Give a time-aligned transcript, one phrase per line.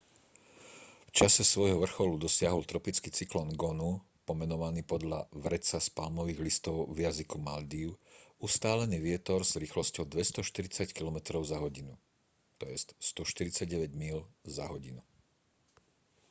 [1.07, 3.91] v čase svojho vrcholu dosiahol tropický cyklón gonu
[4.27, 7.89] pomenovaný podľa vreca z palmových listov v jazyku maldív
[8.47, 11.93] ustálený vietor s rýchlosťou 240 kilometrov za hodinu
[12.57, 14.17] 149 míľ
[14.55, 15.01] za hodinu